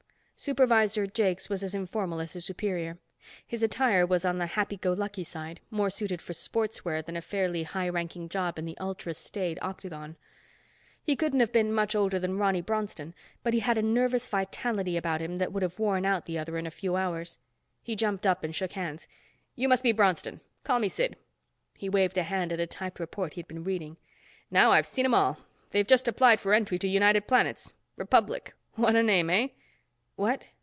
Supervisor 0.35 1.05
Jakes 1.05 1.49
was 1.51 1.61
as 1.61 1.75
informal 1.75 2.19
as 2.19 2.33
his 2.33 2.45
superior. 2.45 2.97
His 3.45 3.61
attire 3.61 4.07
was 4.07 4.25
on 4.25 4.39
the 4.39 4.47
happy 4.47 4.75
go 4.75 4.91
lucky 4.91 5.23
side, 5.23 5.59
more 5.69 5.91
suited 5.91 6.19
for 6.19 6.33
sports 6.33 6.83
wear 6.83 7.03
than 7.03 7.15
a 7.15 7.21
fairly 7.21 7.61
high 7.61 7.87
ranking 7.89 8.27
job 8.27 8.57
in 8.57 8.65
the 8.65 8.75
ultra 8.79 9.13
staid 9.13 9.59
Octagon. 9.61 10.17
He 11.03 11.15
couldn't 11.15 11.41
have 11.41 11.51
been 11.51 11.71
much 11.71 11.93
older 11.93 12.17
than 12.17 12.39
Ronny 12.39 12.59
Bronston 12.61 13.13
but 13.43 13.53
he 13.53 13.59
had 13.59 13.77
a 13.77 13.83
nervous 13.83 14.29
vitality 14.29 14.97
about 14.97 15.21
him 15.21 15.37
that 15.37 15.53
would 15.53 15.61
have 15.61 15.77
worn 15.77 16.07
out 16.07 16.25
the 16.25 16.39
other 16.39 16.57
in 16.57 16.65
a 16.65 16.71
few 16.71 16.95
hours. 16.95 17.37
He 17.83 17.95
jumped 17.95 18.25
up 18.25 18.43
and 18.43 18.55
shook 18.55 18.71
hands. 18.71 19.07
"You 19.55 19.69
must 19.69 19.83
be 19.83 19.91
Bronston. 19.91 20.41
Call 20.63 20.79
me 20.79 20.89
Sid." 20.89 21.17
He 21.77 21.87
waved 21.87 22.17
a 22.17 22.23
hand 22.23 22.51
at 22.51 22.59
a 22.59 22.65
typed 22.65 22.99
report 22.99 23.33
he'd 23.33 23.47
been 23.47 23.63
reading. 23.63 23.97
"Now 24.49 24.71
I've 24.71 24.87
seen 24.87 25.03
them 25.03 25.13
all. 25.13 25.37
They've 25.69 25.85
just 25.85 26.07
applied 26.07 26.39
for 26.39 26.55
entry 26.55 26.79
to 26.79 26.87
United 26.87 27.27
Planets. 27.27 27.73
Republic. 27.95 28.53
What 28.73 28.95
a 28.95 29.03
name, 29.03 29.29
eh?" 29.29 29.49
"What?" 30.17 30.49